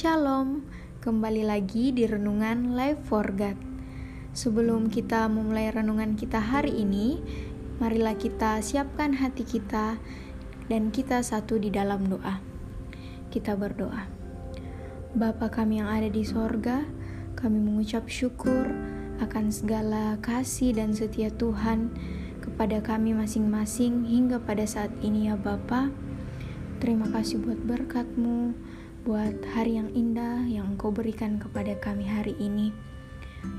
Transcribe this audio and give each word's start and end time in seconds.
Shalom, 0.00 0.64
kembali 1.04 1.44
lagi 1.44 1.92
di 1.92 2.08
Renungan 2.08 2.72
Life 2.72 3.04
for 3.04 3.36
God. 3.36 3.60
Sebelum 4.32 4.88
kita 4.88 5.28
memulai 5.28 5.68
renungan 5.68 6.16
kita 6.16 6.40
hari 6.40 6.72
ini, 6.72 7.20
marilah 7.76 8.16
kita 8.16 8.64
siapkan 8.64 9.12
hati 9.12 9.44
kita 9.44 10.00
dan 10.72 10.88
kita 10.88 11.20
satu 11.20 11.60
di 11.60 11.68
dalam 11.68 12.08
doa. 12.08 12.40
Kita 13.28 13.60
berdoa. 13.60 14.08
Bapa 15.12 15.52
kami 15.52 15.84
yang 15.84 15.92
ada 15.92 16.08
di 16.08 16.24
sorga, 16.24 16.80
kami 17.36 17.60
mengucap 17.60 18.08
syukur 18.08 18.72
akan 19.20 19.52
segala 19.52 20.16
kasih 20.24 20.80
dan 20.80 20.96
setia 20.96 21.28
Tuhan 21.28 21.92
kepada 22.40 22.80
kami 22.80 23.12
masing-masing 23.12 24.08
hingga 24.08 24.40
pada 24.40 24.64
saat 24.64 24.96
ini 25.04 25.28
ya 25.28 25.36
Bapa. 25.36 25.92
Terima 26.80 27.04
kasih 27.12 27.44
buat 27.44 27.60
berkatmu, 27.68 28.56
buat 29.00 29.32
hari 29.56 29.80
yang 29.80 29.88
indah 29.96 30.44
yang 30.44 30.76
Engkau 30.76 30.92
berikan 30.92 31.40
kepada 31.40 31.72
kami 31.80 32.04
hari 32.04 32.36
ini. 32.36 32.68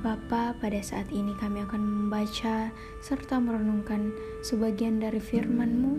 Bapa, 0.06 0.54
pada 0.62 0.78
saat 0.86 1.10
ini 1.10 1.34
kami 1.42 1.66
akan 1.66 1.82
membaca 1.82 2.70
serta 3.02 3.42
merenungkan 3.42 4.14
sebagian 4.46 5.02
dari 5.02 5.18
firman-Mu. 5.18 5.98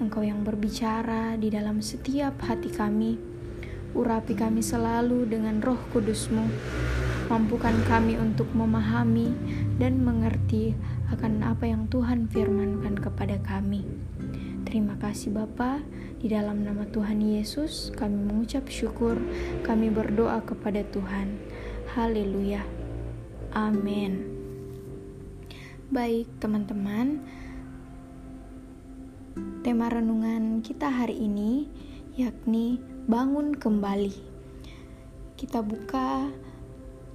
Engkau 0.00 0.24
yang 0.24 0.40
berbicara 0.40 1.36
di 1.36 1.52
dalam 1.52 1.84
setiap 1.84 2.40
hati 2.40 2.72
kami. 2.72 3.20
Urapi 3.92 4.32
kami 4.32 4.64
selalu 4.64 5.28
dengan 5.28 5.60
roh 5.60 5.80
kudus-Mu. 5.92 6.48
Mampukan 7.28 7.76
kami 7.84 8.16
untuk 8.16 8.48
memahami 8.56 9.36
dan 9.76 10.00
mengerti 10.00 10.72
akan 11.12 11.44
apa 11.44 11.68
yang 11.68 11.84
Tuhan 11.92 12.24
firmankan 12.32 12.96
kepada 12.96 13.36
kami. 13.44 13.84
Terima 14.68 15.00
kasih 15.00 15.32
Bapa. 15.32 15.80
Di 16.20 16.28
dalam 16.28 16.60
nama 16.60 16.84
Tuhan 16.84 17.24
Yesus, 17.24 17.88
kami 17.96 18.20
mengucap 18.20 18.68
syukur, 18.68 19.16
kami 19.64 19.88
berdoa 19.88 20.44
kepada 20.44 20.84
Tuhan. 20.92 21.40
Haleluya. 21.96 22.60
Amin. 23.56 24.28
Baik, 25.88 26.28
teman-teman. 26.36 27.24
Tema 29.64 29.88
renungan 29.88 30.60
kita 30.60 30.92
hari 30.92 31.16
ini 31.16 31.64
yakni 32.20 32.76
bangun 33.08 33.56
kembali. 33.56 34.12
Kita 35.40 35.64
buka 35.64 36.28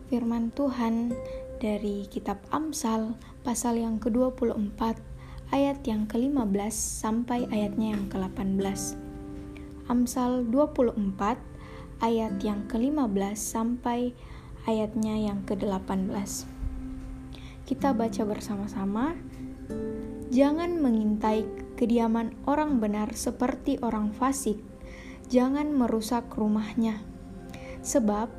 firman 0.09 0.49
Tuhan 0.57 1.13
dari 1.61 2.09
kitab 2.09 2.41
Amsal 2.49 3.13
pasal 3.45 3.77
yang 3.77 4.01
ke-24 4.01 5.12
ayat 5.53 5.85
yang 5.85 6.09
ke-15 6.09 6.73
sampai 6.73 7.45
ayatnya 7.53 7.93
yang 7.93 8.09
ke-18. 8.09 8.97
Amsal 9.85 10.49
24 10.49 11.37
ayat 12.01 12.41
yang 12.41 12.65
ke-15 12.65 13.37
sampai 13.37 14.17
ayatnya 14.65 15.13
yang 15.13 15.45
ke-18. 15.45 16.49
Kita 17.69 17.93
baca 17.93 18.23
bersama-sama. 18.25 19.13
Jangan 20.33 20.81
mengintai 20.81 21.45
kediaman 21.77 22.33
orang 22.49 22.81
benar 22.81 23.13
seperti 23.13 23.77
orang 23.85 24.09
fasik. 24.09 24.57
Jangan 25.29 25.69
merusak 25.69 26.33
rumahnya. 26.33 27.05
Sebab 27.85 28.33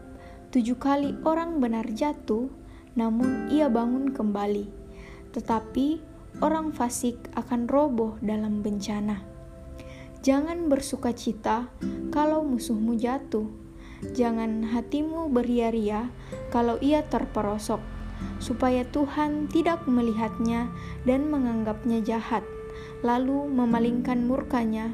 tujuh 0.51 0.83
kali 0.83 1.15
orang 1.23 1.63
benar 1.63 1.87
jatuh, 1.95 2.51
namun 2.99 3.47
ia 3.55 3.71
bangun 3.71 4.11
kembali. 4.11 4.67
Tetapi 5.31 6.14
orang 6.43 6.75
fasik 6.75 7.19
akan 7.39 7.71
roboh 7.71 8.19
dalam 8.19 8.65
bencana. 8.65 9.23
Jangan 10.25 10.73
bersuka 10.73 11.13
cita 11.13 11.69
kalau 12.09 12.41
musuhmu 12.43 12.97
jatuh. 12.97 13.45
Jangan 14.17 14.65
hatimu 14.73 15.29
beria-ria 15.33 16.09
kalau 16.49 16.81
ia 16.81 17.05
terperosok, 17.05 17.81
supaya 18.41 18.85
Tuhan 18.89 19.49
tidak 19.49 19.85
melihatnya 19.85 20.69
dan 21.09 21.29
menganggapnya 21.29 22.01
jahat, 22.05 22.45
lalu 23.05 23.49
memalingkan 23.49 24.25
murkanya 24.25 24.93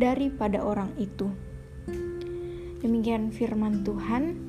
daripada 0.00 0.64
orang 0.64 0.92
itu. 0.96 1.28
Demikian 2.80 3.28
firman 3.32 3.84
Tuhan. 3.84 4.40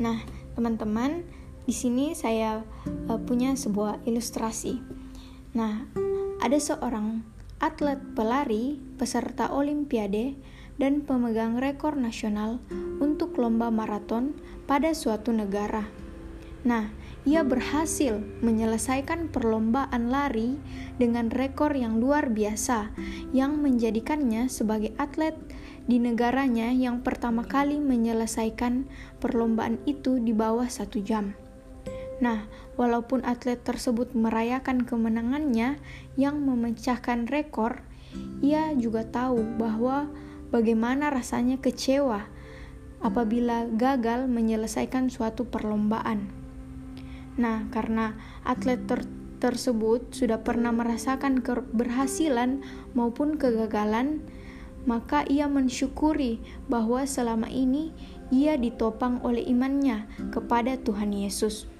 Nah, 0.00 0.20
teman-teman, 0.56 1.24
di 1.68 1.72
sini 1.72 2.16
saya 2.16 2.64
uh, 3.08 3.20
punya 3.20 3.52
sebuah 3.52 4.04
ilustrasi. 4.08 4.95
Nah, 5.56 5.88
ada 6.44 6.60
seorang 6.60 7.24
atlet 7.64 7.96
pelari 8.12 8.76
peserta 9.00 9.48
olimpiade 9.48 10.36
dan 10.76 11.00
pemegang 11.00 11.56
rekor 11.56 11.96
nasional 11.96 12.60
untuk 13.00 13.40
lomba 13.40 13.72
maraton 13.72 14.36
pada 14.68 14.92
suatu 14.92 15.32
negara. 15.32 15.88
Nah, 16.68 16.92
ia 17.24 17.40
berhasil 17.40 18.20
menyelesaikan 18.44 19.32
perlombaan 19.32 20.12
lari 20.12 20.60
dengan 21.00 21.32
rekor 21.32 21.72
yang 21.72 22.04
luar 22.04 22.28
biasa 22.28 22.92
yang 23.32 23.56
menjadikannya 23.56 24.52
sebagai 24.52 24.92
atlet 25.00 25.32
di 25.88 25.96
negaranya 25.96 26.68
yang 26.68 27.00
pertama 27.00 27.48
kali 27.48 27.80
menyelesaikan 27.80 28.84
perlombaan 29.24 29.80
itu 29.88 30.20
di 30.20 30.36
bawah 30.36 30.68
satu 30.68 31.00
jam. 31.00 31.45
Nah, 32.16 32.48
walaupun 32.80 33.24
atlet 33.28 33.60
tersebut 33.60 34.16
merayakan 34.16 34.88
kemenangannya 34.88 35.76
yang 36.16 36.36
memecahkan 36.40 37.28
rekor, 37.28 37.84
ia 38.40 38.72
juga 38.72 39.04
tahu 39.04 39.44
bahwa 39.60 40.08
bagaimana 40.48 41.12
rasanya 41.12 41.60
kecewa 41.60 42.24
apabila 43.04 43.68
gagal 43.68 44.24
menyelesaikan 44.32 45.12
suatu 45.12 45.44
perlombaan. 45.44 46.32
Nah, 47.36 47.68
karena 47.68 48.16
atlet 48.48 48.80
ter 48.88 49.04
tersebut 49.36 50.16
sudah 50.16 50.40
pernah 50.40 50.72
merasakan 50.72 51.44
keberhasilan 51.44 52.64
maupun 52.96 53.36
kegagalan, 53.36 54.24
maka 54.88 55.28
ia 55.28 55.44
mensyukuri 55.44 56.40
bahwa 56.72 57.04
selama 57.04 57.52
ini 57.52 57.92
ia 58.32 58.56
ditopang 58.56 59.20
oleh 59.20 59.44
imannya 59.44 60.08
kepada 60.32 60.80
Tuhan 60.80 61.12
Yesus. 61.12 61.75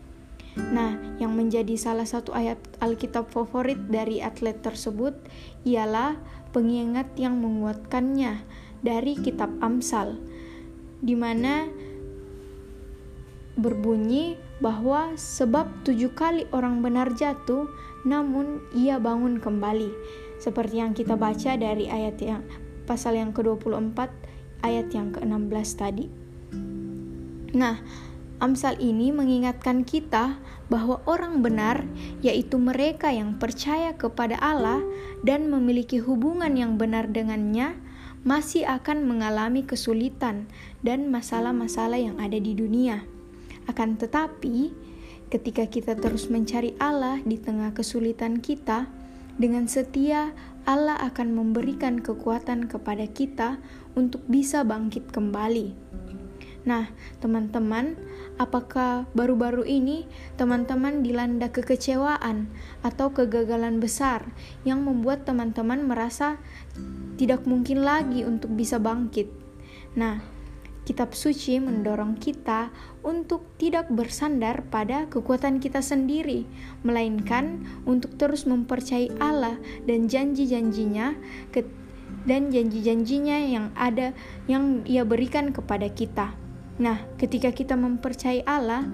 Nah, 0.56 0.96
yang 1.20 1.36
menjadi 1.36 1.76
salah 1.76 2.08
satu 2.08 2.32
ayat 2.32 2.56
Alkitab 2.80 3.28
favorit 3.28 3.76
dari 3.92 4.24
atlet 4.24 4.56
tersebut 4.64 5.12
ialah 5.68 6.16
pengingat 6.56 7.12
yang 7.20 7.36
menguatkannya 7.36 8.40
dari 8.80 9.20
kitab 9.20 9.52
Amsal, 9.60 10.16
di 11.04 11.12
mana 11.12 11.68
berbunyi 13.56 14.40
bahwa 14.60 15.12
sebab 15.16 15.84
tujuh 15.84 16.16
kali 16.16 16.48
orang 16.52 16.80
benar 16.80 17.12
jatuh, 17.12 17.68
namun 18.08 18.64
ia 18.72 18.96
bangun 18.96 19.36
kembali. 19.36 19.92
Seperti 20.40 20.80
yang 20.80 20.96
kita 20.96 21.16
baca 21.16 21.56
dari 21.56 21.88
ayat 21.88 22.16
yang 22.20 22.44
pasal 22.88 23.16
yang 23.16 23.32
ke-24 23.36 23.98
ayat 24.64 24.88
yang 24.92 25.12
ke-16 25.12 25.68
tadi. 25.76 26.06
Nah, 27.56 27.80
Amsal 28.36 28.76
ini 28.84 29.16
mengingatkan 29.16 29.88
kita 29.88 30.36
bahwa 30.69 31.00
orang 31.08 31.41
benar, 31.41 31.88
yaitu 32.20 32.60
mereka 32.60 33.08
yang 33.08 33.41
percaya 33.41 33.97
kepada 33.97 34.36
Allah 34.44 34.84
dan 35.24 35.48
memiliki 35.48 35.97
hubungan 36.04 36.52
yang 36.52 36.76
benar 36.76 37.08
dengannya, 37.08 37.80
masih 38.28 38.69
akan 38.69 39.08
mengalami 39.08 39.64
kesulitan 39.64 40.50
dan 40.84 41.08
masalah-masalah 41.08 41.97
yang 41.97 42.20
ada 42.20 42.36
di 42.36 42.52
dunia. 42.52 43.08
Akan 43.72 43.97
tetapi, 43.97 44.74
ketika 45.32 45.64
kita 45.64 45.97
terus 45.97 46.28
mencari 46.28 46.76
Allah 46.76 47.24
di 47.24 47.41
tengah 47.41 47.72
kesulitan 47.72 48.44
kita, 48.44 48.84
dengan 49.41 49.64
setia 49.64 50.36
Allah 50.68 51.00
akan 51.09 51.33
memberikan 51.33 52.04
kekuatan 52.04 52.68
kepada 52.68 53.09
kita 53.09 53.62
untuk 53.97 54.21
bisa 54.28 54.60
bangkit 54.60 55.09
kembali. 55.09 55.72
Nah, 56.66 56.91
teman-teman, 57.22 57.95
Apakah 58.36 59.09
baru-baru 59.16 59.65
ini 59.65 60.04
teman-teman 60.36 61.01
dilanda 61.01 61.48
kekecewaan 61.48 62.53
atau 62.84 63.09
kegagalan 63.09 63.80
besar 63.80 64.28
yang 64.60 64.84
membuat 64.84 65.24
teman-teman 65.24 65.89
merasa 65.89 66.36
tidak 67.16 67.48
mungkin 67.48 67.80
lagi 67.80 68.28
untuk 68.28 68.53
bisa 68.53 68.77
bangkit? 68.77 69.33
Nah, 69.97 70.21
Kitab 70.86 71.18
suci 71.18 71.59
mendorong 71.59 72.15
kita 72.15 72.71
untuk 73.03 73.42
tidak 73.59 73.91
bersandar 73.91 74.62
pada 74.71 75.10
kekuatan 75.10 75.59
kita 75.59 75.83
sendiri, 75.83 76.47
melainkan 76.86 77.66
untuk 77.83 78.15
terus 78.15 78.47
mempercayai 78.47 79.10
Allah 79.19 79.59
dan 79.83 80.07
janji-janjinya 80.07 81.19
dan 82.22 82.54
janji-janjinya 82.54 83.39
yang 83.51 83.74
ada 83.74 84.15
yang 84.47 84.86
Ia 84.86 85.03
berikan 85.03 85.51
kepada 85.51 85.91
kita. 85.91 86.46
Nah, 86.76 87.00
ketika 87.16 87.52
kita 87.56 87.72
mempercayai 87.72 88.44
Allah, 88.44 88.84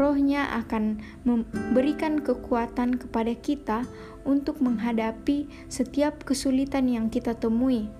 Rohnya 0.00 0.48
akan 0.64 1.02
memberikan 1.28 2.24
kekuatan 2.24 2.96
kepada 2.96 3.36
kita 3.36 3.84
untuk 4.24 4.62
menghadapi 4.64 5.50
setiap 5.68 6.24
kesulitan 6.24 6.88
yang 6.88 7.12
kita 7.12 7.36
temui. 7.36 7.90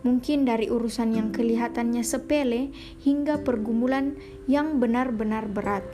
mungkin 0.00 0.48
dari 0.48 0.72
urusan 0.72 1.12
yang 1.12 1.28
kelihatannya 1.28 2.00
sepele 2.00 2.72
hingga 3.04 3.44
pergumulan 3.44 4.16
yang 4.48 4.80
benar-benar 4.80 5.44
berat. 5.44 5.84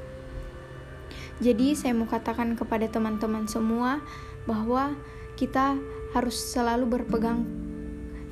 Jadi, 1.42 1.74
saya 1.74 1.90
mau 1.90 2.06
katakan 2.06 2.54
kepada 2.54 2.86
teman-teman 2.86 3.50
semua 3.50 3.98
bahwa 4.46 4.94
kita 5.34 5.74
harus 6.14 6.38
selalu 6.38 6.86
berpegang 6.86 7.65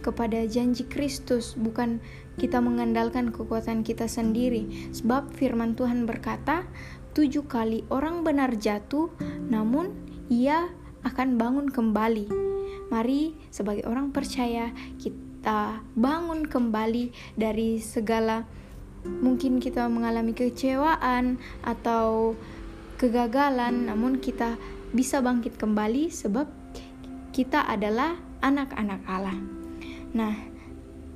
kepada 0.04 0.44
janji 0.44 0.84
Kristus, 0.84 1.56
bukan 1.56 2.04
kita 2.36 2.60
mengandalkan 2.60 3.32
kekuatan 3.32 3.80
kita 3.80 4.04
sendiri. 4.04 4.92
Sebab 4.92 5.32
firman 5.32 5.72
Tuhan 5.72 6.04
berkata, 6.04 6.68
tujuh 7.16 7.48
kali 7.48 7.88
orang 7.88 8.20
benar 8.20 8.52
jatuh, 8.60 9.08
namun 9.48 9.96
ia 10.28 10.68
akan 11.08 11.40
bangun 11.40 11.72
kembali. 11.72 12.28
Mari, 12.92 13.32
sebagai 13.48 13.88
orang 13.88 14.12
percaya, 14.12 14.76
kita 15.00 15.80
bangun 15.96 16.44
kembali 16.44 17.10
dari 17.40 17.80
segala 17.80 18.44
mungkin 19.04 19.60
kita 19.60 19.88
mengalami 19.88 20.36
kecewaan 20.36 21.40
atau 21.64 22.36
kegagalan, 23.00 23.88
namun 23.88 24.20
kita 24.20 24.60
bisa 24.92 25.18
bangkit 25.24 25.56
kembali 25.58 26.12
sebab 26.12 26.46
kita 27.34 27.66
adalah 27.66 28.14
anak-anak 28.44 29.02
Allah. 29.10 29.63
Nah, 30.14 30.38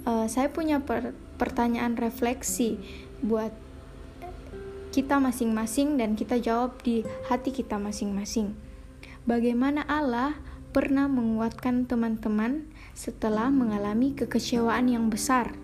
uh, 0.03 0.27
saya 0.27 0.51
punya 0.51 0.83
per 0.83 1.15
pertanyaan 1.39 1.95
refleksi 1.95 2.83
buat 3.23 3.55
kita 4.91 5.23
masing-masing 5.23 5.95
dan 5.95 6.19
kita 6.19 6.43
jawab 6.43 6.83
di 6.83 7.07
hati 7.31 7.55
kita 7.55 7.79
masing-masing. 7.79 8.59
Bagaimana 9.23 9.87
Allah 9.87 10.35
pernah 10.75 11.07
menguatkan 11.07 11.87
teman-teman 11.87 12.67
setelah 12.99 13.55
mengalami 13.55 14.19
kekecewaan 14.19 14.91
yang 14.91 15.07
besar? 15.07 15.55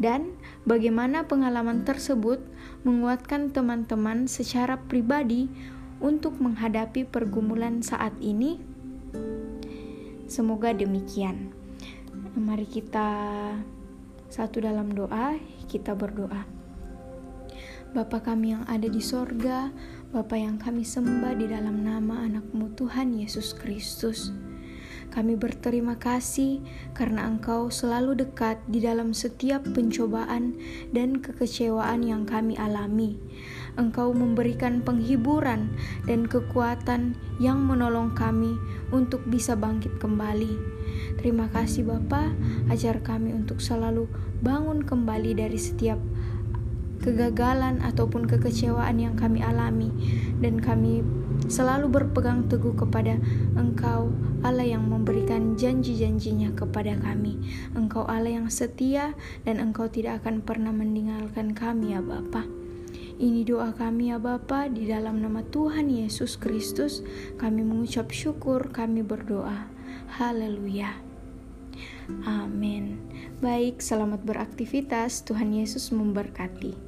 Dan 0.00 0.38
bagaimana 0.64 1.28
pengalaman 1.28 1.84
tersebut 1.84 2.40
menguatkan 2.86 3.52
teman-teman 3.52 4.30
secara 4.30 4.80
pribadi 4.80 5.50
untuk 6.00 6.38
menghadapi 6.38 7.04
pergumulan 7.04 7.84
saat 7.84 8.14
ini? 8.22 8.62
Semoga 10.30 10.70
demikian. 10.70 11.57
Mari 12.38 12.64
kita 12.64 13.08
satu 14.28 14.64
dalam 14.64 14.92
doa, 14.92 15.36
kita 15.68 15.92
berdoa. 15.92 16.44
Bapa 17.92 18.20
kami 18.20 18.52
yang 18.52 18.64
ada 18.68 18.84
di 18.84 19.00
sorga, 19.00 19.72
Bapa 20.12 20.36
yang 20.36 20.56
kami 20.56 20.84
sembah 20.84 21.36
di 21.36 21.48
dalam 21.48 21.84
nama 21.84 22.24
anakmu 22.24 22.72
Tuhan 22.76 23.16
Yesus 23.16 23.56
Kristus. 23.56 24.32
Kami 25.08 25.40
berterima 25.40 25.96
kasih 25.96 26.60
karena 26.92 27.24
Engkau 27.24 27.72
selalu 27.72 28.28
dekat 28.28 28.60
di 28.68 28.84
dalam 28.84 29.16
setiap 29.16 29.64
pencobaan 29.72 30.52
dan 30.92 31.24
kekecewaan 31.24 32.04
yang 32.04 32.28
kami 32.28 32.60
alami. 32.60 33.16
Engkau 33.80 34.12
memberikan 34.12 34.84
penghiburan 34.84 35.72
dan 36.04 36.28
kekuatan 36.28 37.16
yang 37.40 37.64
menolong 37.64 38.12
kami 38.12 38.52
untuk 38.92 39.24
bisa 39.24 39.56
bangkit 39.56 39.96
kembali. 39.96 40.54
Terima 41.18 41.50
kasih 41.50 41.82
Bapa, 41.82 42.30
ajar 42.70 43.02
kami 43.02 43.34
untuk 43.34 43.58
selalu 43.58 44.06
bangun 44.38 44.86
kembali 44.86 45.34
dari 45.34 45.58
setiap 45.58 45.98
kegagalan 47.02 47.82
ataupun 47.82 48.26
kekecewaan 48.26 48.98
yang 48.98 49.14
kami 49.14 49.42
alami 49.42 49.90
dan 50.38 50.58
kami 50.58 51.02
selalu 51.46 51.90
berpegang 51.90 52.46
teguh 52.50 52.74
kepada 52.74 53.18
Engkau 53.54 54.10
Allah 54.42 54.66
yang 54.66 54.86
memberikan 54.86 55.54
janji-janjinya 55.54 56.54
kepada 56.58 56.98
kami 56.98 57.38
Engkau 57.74 58.06
Allah 58.06 58.42
yang 58.42 58.50
setia 58.50 59.14
dan 59.46 59.62
Engkau 59.62 59.86
tidak 59.86 60.22
akan 60.22 60.42
pernah 60.42 60.74
meninggalkan 60.74 61.54
kami 61.54 61.94
ya 61.94 62.02
Bapak 62.02 62.46
ini 63.18 63.42
doa 63.42 63.74
kami 63.74 64.14
ya 64.14 64.22
Bapa 64.22 64.70
di 64.70 64.86
dalam 64.86 65.18
nama 65.18 65.42
Tuhan 65.42 65.90
Yesus 65.90 66.38
Kristus. 66.38 67.02
Kami 67.34 67.66
mengucap 67.66 68.14
syukur, 68.14 68.70
kami 68.70 69.02
berdoa. 69.02 69.66
Haleluya. 70.22 71.07
Amin. 72.24 72.96
Baik, 73.44 73.84
selamat 73.84 74.24
beraktivitas. 74.24 75.20
Tuhan 75.22 75.52
Yesus 75.52 75.92
memberkati. 75.92 76.87